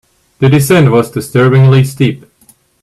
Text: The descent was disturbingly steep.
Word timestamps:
The 0.39 0.49
descent 0.49 0.89
was 0.89 1.11
disturbingly 1.11 1.83
steep. 1.83 2.25